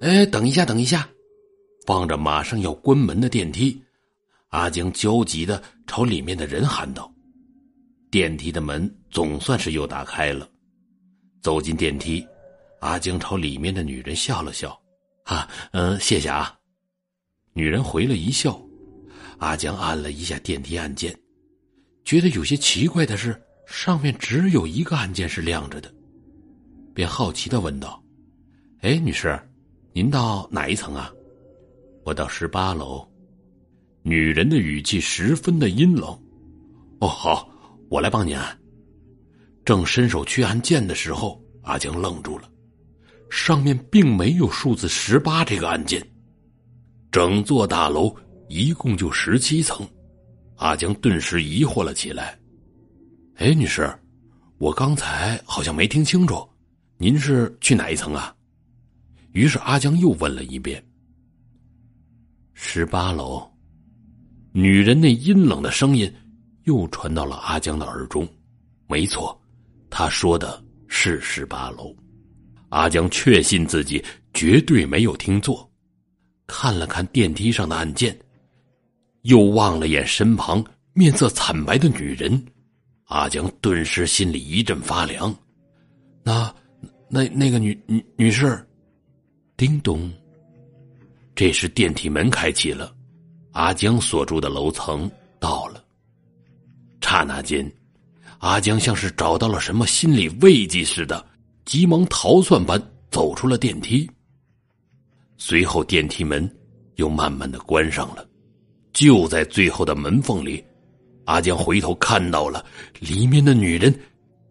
[0.00, 1.08] 哎，等一下，等一下！
[1.86, 3.80] 望着马上要关门的电梯，
[4.48, 7.12] 阿江焦急的朝里面的人喊道
[8.10, 10.48] ：“电梯的门总算是又打开了。”
[11.42, 12.26] 走进电梯，
[12.80, 14.78] 阿江朝里面的女人笑了笑
[15.24, 16.58] ：“啊，嗯，谢谢啊。”
[17.52, 18.58] 女人回了一笑。
[19.38, 21.14] 阿江按了一下电梯按键，
[22.04, 25.92] 觉得有些奇怪的是，上面只有一个按键是亮着的，
[26.94, 28.02] 便好奇的问道
[28.80, 29.38] ：“哎，女士，
[29.94, 31.10] 您到哪一层啊
[32.04, 33.06] ？”“我到十八楼。”
[34.02, 36.10] 女人的语气十分的阴冷。
[37.00, 37.48] “哦，好，
[37.88, 38.58] 我来帮您按。”
[39.64, 42.50] 正伸手去按键的时候，阿江愣住了，
[43.30, 46.04] 上面并没有数字十八这个按键，
[47.10, 48.14] 整座大楼。
[48.50, 49.88] 一共就十七层，
[50.56, 52.38] 阿江顿时疑惑了起来。
[53.36, 53.90] 哎，女士，
[54.58, 56.46] 我刚才好像没听清楚，
[56.98, 58.36] 您是去哪一层啊？
[59.34, 60.82] 于是阿江又问了一遍。
[62.52, 63.44] 十八楼，
[64.52, 66.10] 女人那阴冷的声音
[66.64, 68.26] 又传到了阿江的耳中。
[68.86, 69.36] 没错，
[69.90, 71.94] 她说的是十八楼。
[72.68, 75.68] 阿江确信自己绝对没有听错，
[76.46, 78.16] 看了看电梯上的按键。
[79.22, 82.40] 又望了眼身旁面色惨白的女人，
[83.06, 85.34] 阿江顿时心里一阵发凉。
[86.22, 86.54] 那、
[87.08, 88.64] 那、那个女女女士，
[89.56, 90.10] 叮咚。
[91.34, 92.94] 这时电梯门开启了，
[93.52, 95.84] 阿江所住的楼层到了。
[97.00, 97.70] 刹那间，
[98.38, 101.24] 阿江像是找到了什么心理慰藉似的，
[101.64, 102.80] 急忙逃窜般
[103.10, 104.10] 走出了电梯。
[105.36, 106.48] 随后，电梯门
[106.96, 108.26] 又慢慢的关上了。
[108.92, 110.64] 就在最后的门缝里，
[111.26, 112.64] 阿江回头看到了
[113.00, 113.92] 里面的女人，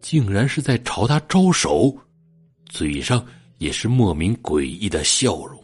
[0.00, 1.94] 竟然是在朝他招手，
[2.66, 3.24] 嘴上
[3.58, 5.62] 也是莫名诡异的笑容。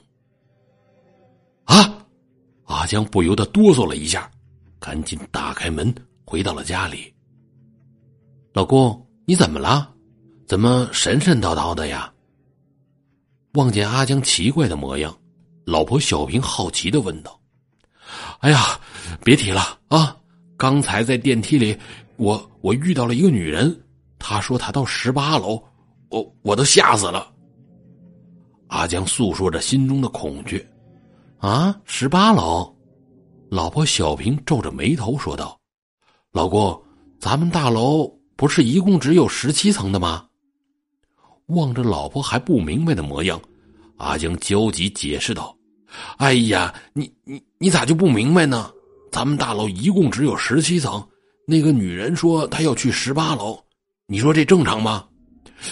[1.64, 2.04] 啊！
[2.64, 4.31] 阿江不由得哆嗦了一下，
[4.78, 5.92] 赶紧打开门，
[6.25, 7.12] 回到了家里。
[8.53, 9.92] 老公，你怎么了？
[10.47, 12.12] 怎么神神叨叨的呀？
[13.54, 15.16] 望见阿江奇怪的模样，
[15.64, 17.41] 老婆小平好奇的问道。
[18.38, 18.81] 哎呀，
[19.25, 20.16] 别提了啊！
[20.56, 21.76] 刚才在电梯里，
[22.16, 23.84] 我我遇到了一个女人，
[24.19, 25.60] 她说她到十八楼，
[26.09, 27.32] 我我都吓死了。
[28.70, 30.64] 阿江诉说着心中的恐惧。
[31.38, 32.72] 啊，十八楼，
[33.50, 35.58] 老婆小平皱着眉头说道
[36.32, 36.81] ：“老公，
[37.19, 40.25] 咱们大楼不是一共只有十七层的吗？”
[41.47, 43.41] 望着老婆还不明白的模样，
[43.97, 45.54] 阿江焦急解释道。
[46.19, 48.70] 哎呀，你你你咋就不明白呢？
[49.10, 51.04] 咱们大楼一共只有十七层，
[51.44, 53.58] 那个女人说她要去十八楼，
[54.06, 55.08] 你说这正常吗？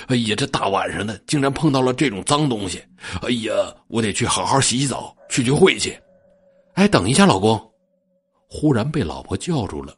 [0.07, 2.83] 哎呀，这大晚上的竟然碰到了这种脏东西！
[3.23, 3.53] 哎呀，
[3.89, 5.97] 我得去好好洗洗澡，去去晦气。
[6.75, 7.61] 哎，等一下，老公！
[8.49, 9.95] 忽然被老婆叫住了，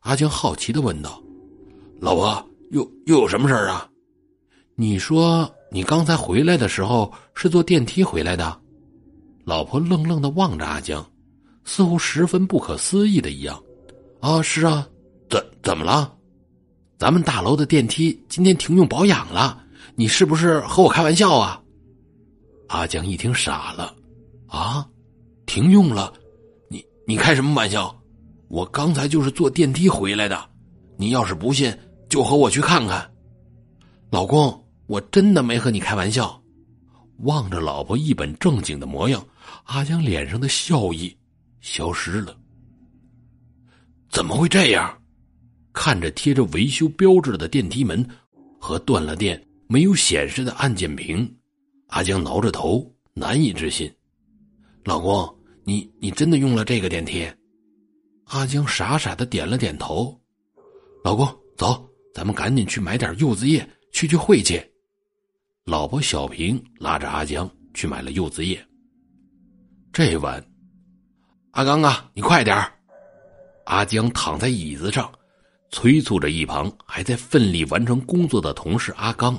[0.00, 1.22] 阿江好奇的问道
[2.00, 3.88] ：“老婆，又又有什么事儿啊？
[4.74, 8.60] 你说你刚才回来的时候是坐电梯回来的？”
[9.44, 11.04] 老婆愣愣的望着阿江，
[11.64, 13.62] 似乎十分不可思议的一样。
[14.20, 14.86] 啊，是啊，
[15.28, 16.14] 怎怎么了？
[16.98, 19.62] 咱们大楼的电梯今天停用保养了，
[19.94, 21.60] 你是不是和我开玩笑啊？
[22.68, 23.94] 阿江一听傻了，
[24.46, 24.88] 啊，
[25.46, 26.12] 停用了？
[26.68, 27.94] 你你开什么玩笑？
[28.48, 30.48] 我刚才就是坐电梯回来的，
[30.96, 31.76] 你要是不信，
[32.08, 33.10] 就和我去看看。
[34.10, 36.40] 老公，我真的没和你开玩笑。
[37.18, 39.24] 望着老婆一本正经的模样，
[39.64, 41.16] 阿江脸上的笑意
[41.60, 42.36] 消失了。
[44.10, 44.96] 怎么会这样？
[45.74, 48.08] 看着贴着维修标志的电梯门
[48.58, 51.36] 和断了电、没有显示的按键屏，
[51.88, 53.92] 阿江挠着头，难以置信。
[54.84, 57.30] 老公，你你真的用了这个电梯？
[58.26, 60.18] 阿江傻傻的点了点头。
[61.02, 64.62] 老公，走，咱们赶紧去买点柚子叶，去去晦气。
[65.64, 68.64] 老婆小平拉着阿江去买了柚子叶。
[69.92, 70.42] 这晚，
[71.50, 72.72] 阿刚啊，你快点儿
[73.64, 75.10] 阿江躺在椅子上，
[75.74, 79.36] 催促着一旁还在奋力完成工作的同事阿刚。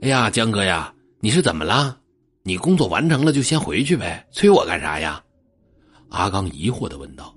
[0.00, 0.90] 哎呀，江哥呀，
[1.20, 1.98] 你是怎么了？
[2.42, 5.22] 你工作完成了就先回去呗，催我干啥呀？
[6.08, 7.36] 阿刚疑惑的问道。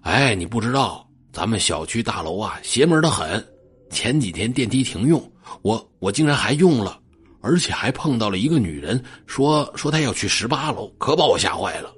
[0.00, 3.46] 哎，你不知道，咱们小区大楼啊，邪门的很。
[3.88, 5.22] 前几天电梯停用。
[5.62, 6.98] 我我竟然还用了，
[7.42, 11.94] 而且还碰到了一个女人，说说她要去十八楼，可把我吓坏了。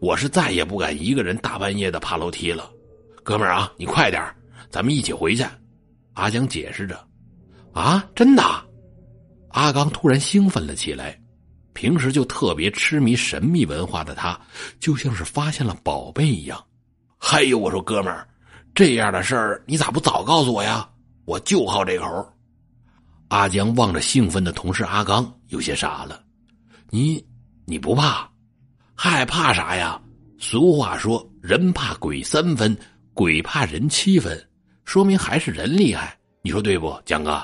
[0.00, 2.70] 我是再也不敢一个人大半夜的爬楼梯了。
[3.24, 4.22] 哥们儿啊，你快点
[4.70, 5.44] 咱们一起回去。
[6.12, 7.02] 阿江解释着。
[7.72, 8.42] 啊，真的？
[9.48, 11.18] 阿刚突然兴奋了起来。
[11.72, 14.38] 平时就特别痴迷神秘文化的他，
[14.78, 16.62] 就像是发现了宝贝一样。
[17.18, 18.28] 还有，我说哥们儿，
[18.74, 20.88] 这样的事儿你咋不早告诉我呀？
[21.24, 22.32] 我就好这口。
[23.28, 26.22] 阿江望着兴奋的同事阿刚，有些傻了。
[26.90, 27.24] 你
[27.64, 28.30] 你不怕？
[28.94, 30.00] 害怕啥呀？
[30.38, 32.76] 俗话说，人怕鬼三分，
[33.14, 34.44] 鬼怕人七分，
[34.84, 36.18] 说明还是人厉害。
[36.42, 37.40] 你说对不，江哥？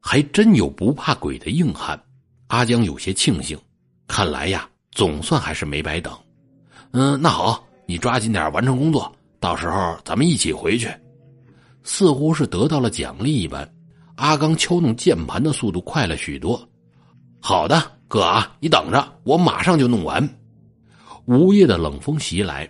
[0.00, 2.00] 还真有不怕鬼的硬汉。
[2.46, 3.58] 阿江有些庆幸，
[4.08, 6.16] 看来呀，总算还是没白等。
[6.92, 10.88] 嗯，那好，你抓紧点完成工作，到时候咱们一起回去。
[11.82, 13.70] 似乎是得到了奖励一般，
[14.14, 16.66] 阿刚敲弄键盘的速度快了许多。
[17.38, 20.26] 好的，哥啊，你等着，我马上就弄完。
[21.26, 22.68] 午夜的冷风袭来，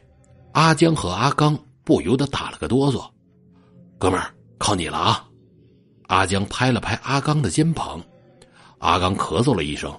[0.56, 1.54] 阿江和阿刚
[1.84, 3.06] 不由得打了个哆嗦。
[3.98, 5.28] 哥们儿，靠你了啊！
[6.06, 8.02] 阿江拍了拍阿刚的肩膀。
[8.78, 9.94] 阿刚咳嗽了一声：“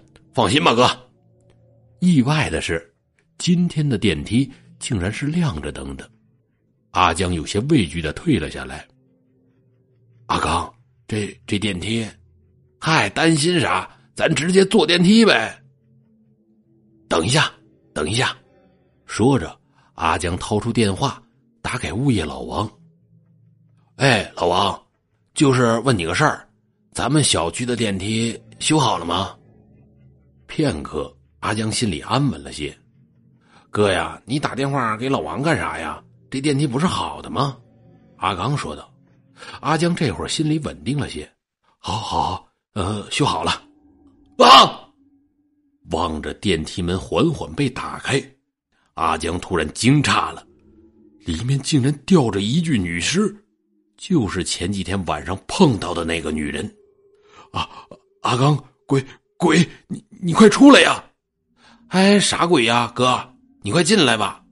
[0.34, 0.86] 放心吧，哥。”
[2.00, 2.94] 意外的是，
[3.38, 6.06] 今天的电梯竟然是亮着灯的。
[6.90, 8.86] 阿江有些畏惧的退了下来。
[10.26, 10.70] 阿刚，
[11.08, 12.06] 这这电梯，
[12.78, 13.90] 嗨，担心啥？
[14.14, 15.58] 咱直接坐电梯呗。
[17.08, 17.50] 等一下，
[17.94, 18.36] 等一下，
[19.14, 19.56] 说着，
[19.94, 21.22] 阿江掏出电话
[21.62, 22.68] 打给物业老王。
[23.94, 24.82] 哎，老王，
[25.34, 26.48] 就是问你个事儿。
[26.90, 29.36] 咱们小区的电梯修好了吗？
[30.48, 32.76] 片刻，阿江心里安稳了些。
[33.70, 36.02] 哥呀，你打电话给老王干啥呀？
[36.28, 37.56] 这电梯不是好的吗？
[38.16, 38.92] 阿刚说道。
[39.60, 41.30] 阿江这会儿心里稳定了些。
[41.78, 43.62] 好，好，呃，修好了。
[44.38, 44.88] 啊！
[45.92, 48.20] 望着电梯门缓缓被打开，
[48.94, 50.46] 阿江突然惊诧了，
[51.24, 53.34] 里面竟然吊着一具女尸，
[53.96, 56.64] 就是前几天晚上碰到的那个女人。
[57.52, 57.68] 啊，
[58.22, 58.56] 阿刚，
[58.86, 59.04] 鬼
[59.36, 61.04] 鬼，你你快出来呀！
[61.88, 63.20] 哎，啥鬼呀，哥，
[63.62, 64.42] 你快进来吧。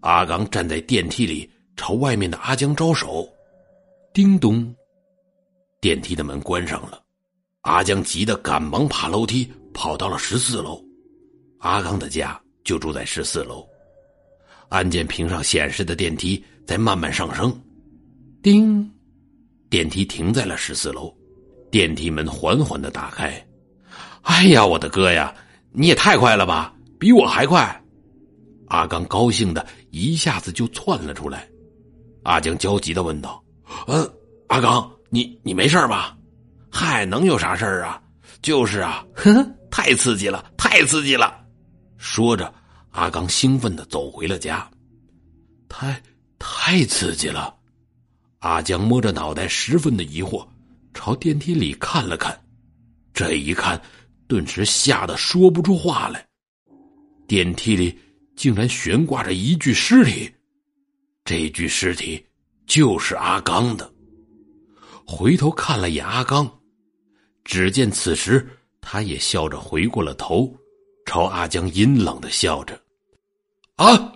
[0.00, 3.28] 阿刚站在电梯里，朝外面的阿江招手。
[4.12, 4.74] 叮咚，
[5.80, 7.02] 电梯的门关上了。
[7.62, 10.82] 阿江急得赶忙爬楼梯，跑到了十四楼。
[11.58, 13.66] 阿刚的家就住在十四楼。
[14.68, 17.50] 按键屏上显示的电梯在慢慢上升。
[18.42, 18.86] 叮，
[19.70, 21.10] 电梯停在了十四楼。
[21.70, 23.42] 电梯门缓缓的打开，
[24.20, 25.34] 哎呀，我的哥呀，
[25.72, 27.82] 你也太快了吧，比我还快！
[28.66, 31.48] 阿刚高兴的一下子就窜了出来。
[32.24, 33.42] 阿江焦急的问道
[33.88, 34.06] ：“嗯，
[34.48, 36.14] 阿刚，你你没事吧？
[36.70, 37.98] 嗨，能有啥事儿啊？
[38.42, 41.34] 就是啊，哼，太刺激了，太刺激了！”
[41.98, 42.52] 说着，
[42.92, 44.68] 阿刚兴奋的走回了家。
[45.68, 46.02] 太
[46.38, 47.54] 太刺激了！
[48.38, 50.46] 阿江摸着脑袋，十分的疑惑。
[50.94, 52.40] 朝电梯里看了看，
[53.12, 53.80] 这一看，
[54.26, 56.26] 顿时吓得说不出话来。
[57.26, 57.96] 电梯里
[58.34, 60.32] 竟然悬挂着一具尸体，
[61.24, 62.24] 这具尸体
[62.66, 63.92] 就是阿刚的。
[65.06, 66.50] 回头看了眼阿刚，
[67.44, 68.48] 只见此时
[68.80, 70.52] 他也笑着回过了头，
[71.08, 72.78] 朝阿江阴冷的笑着。
[73.76, 74.12] 啊！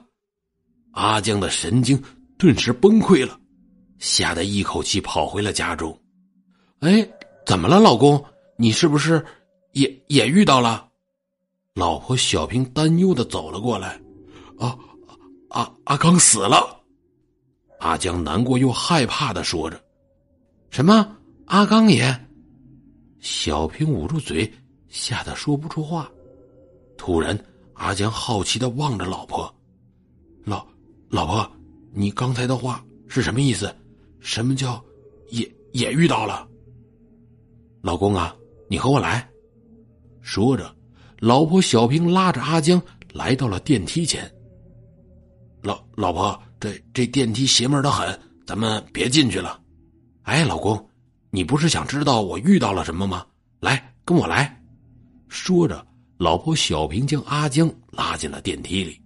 [0.91, 2.01] 阿江的神经
[2.37, 3.41] 顿时崩溃了，
[3.99, 5.99] 吓得一口气跑回了家中。
[6.81, 7.09] 哎，
[7.47, 8.23] 怎么了，老公？
[8.59, 9.25] 你是不是
[9.73, 10.87] 也也遇到了？
[11.73, 13.99] 老婆小平担忧的走了过来。
[14.59, 14.79] 啊，
[15.49, 16.85] 阿阿刚死了。
[17.79, 19.83] 阿江难过又害怕的说着。
[20.69, 21.17] 什么？
[21.47, 22.29] 阿刚也？
[23.21, 24.53] 小平捂住嘴，
[24.89, 26.12] 吓得说不出话。
[27.05, 27.37] 突然，
[27.73, 29.53] 阿江好奇的望着老婆。
[30.45, 30.65] 老
[31.09, 31.51] 老婆，
[31.93, 33.75] 你刚才的话是什么意思？
[34.21, 34.81] 什么叫
[35.31, 36.49] 也也遇到了？
[37.81, 38.33] 老公啊，
[38.69, 39.29] 你和我来。
[40.21, 40.73] 说着，
[41.19, 42.81] 老婆小平拉着阿江
[43.13, 44.33] 来到了电梯前。
[45.61, 48.17] 老老婆，这这电梯邪门的很，
[48.47, 49.61] 咱们别进去了。
[50.23, 50.89] 哎，老公，
[51.31, 53.27] 你不是想知道我遇到了什么吗？
[53.59, 54.63] 来，跟我来。
[55.27, 55.85] 说着，
[56.23, 58.97] 老婆小平将阿江拉进了电梯里。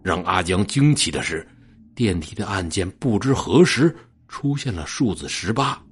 [0.00, 1.44] 让阿江惊奇的是，
[1.92, 3.92] 电梯的按键不知何时
[4.28, 5.82] 出现了数字十八，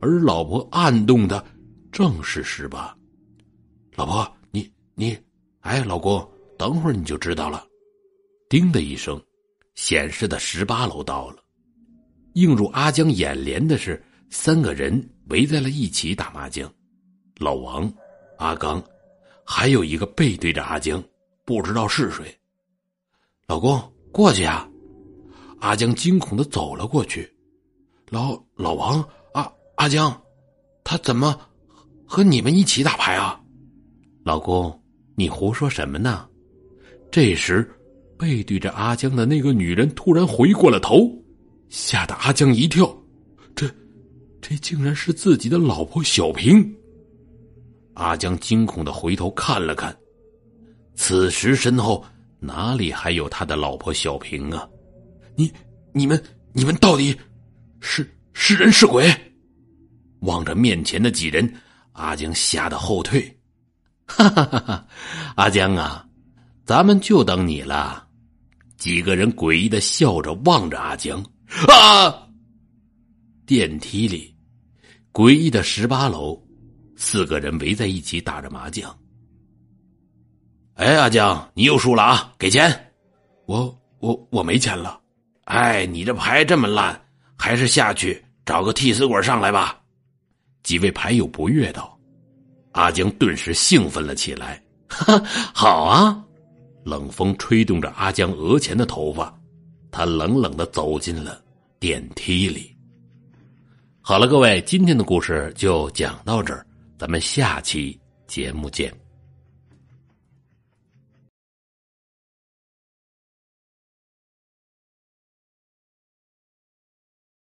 [0.00, 1.44] 而老婆按动的。
[1.92, 2.96] 正是十八，
[3.96, 5.14] 老婆，你你，
[5.60, 6.26] 哎，老公，
[6.58, 7.62] 等会儿你就知道了。
[8.48, 9.22] 叮的一声，
[9.74, 11.36] 显示的十八楼到了。
[12.32, 16.72] 映入阿江眼帘的是三个人围在了一起打麻将，
[17.36, 17.92] 老王、
[18.38, 18.82] 阿刚，
[19.44, 21.02] 还有一个背对着阿江，
[21.44, 22.24] 不知道是谁。
[23.46, 24.68] 老公，过去啊！
[25.60, 27.30] 阿江惊恐的走了过去。
[28.08, 30.22] 老老王，阿阿江，
[30.82, 31.38] 他怎么？
[32.06, 33.40] 和你们一起打牌啊？
[34.24, 34.82] 老公，
[35.14, 36.28] 你胡说什么呢？
[37.10, 37.70] 这时，
[38.18, 41.10] 背对着阿江的那个女人突然回过了头，
[41.68, 42.94] 吓得阿江一跳。
[43.54, 43.68] 这，
[44.40, 46.74] 这竟然是自己的老婆小平。
[47.94, 49.96] 阿江惊恐的回头看了看，
[50.94, 52.04] 此时身后
[52.38, 54.68] 哪里还有他的老婆小平啊？
[55.36, 55.52] 你、
[55.92, 56.22] 你们、
[56.52, 57.16] 你们到底
[57.80, 59.12] 是是人是鬼？
[60.20, 61.52] 望着面前的几人，
[61.92, 63.22] 阿江吓得后退。
[64.06, 64.86] 哈哈哈哈！
[65.36, 66.06] 阿江啊，
[66.66, 68.06] 咱们就等你了。
[68.76, 71.24] 几个人诡异的笑着望着阿江。
[71.68, 72.28] 啊！
[73.46, 74.34] 电梯里，
[75.12, 76.43] 诡异的十八楼，
[77.04, 78.98] 四个人围在一起打着麻将。
[80.76, 82.32] 哎，阿江，你又输了啊！
[82.38, 82.92] 给钱。
[83.44, 84.98] 我我我没钱了。
[85.44, 86.98] 哎，你这牌这么烂，
[87.36, 89.78] 还是下去找个替死鬼上来吧。
[90.62, 91.94] 几位牌友不悦道。
[92.72, 95.22] 阿江顿时兴奋了起来，哈，
[95.54, 96.24] 好啊！
[96.84, 99.38] 冷风吹动着阿江额前的头发，
[99.90, 101.38] 他冷冷的走进了
[101.78, 102.74] 电梯里。
[104.00, 106.66] 好了，各位，今天的故事就讲到这儿，
[106.98, 109.03] 咱们下期节目见。